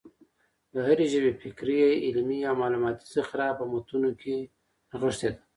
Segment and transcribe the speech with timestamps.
[0.73, 4.37] د هري ژبي فکري، علمي او معلوماتي ذخیره په متونو کښي
[4.91, 5.41] نغښتې ده.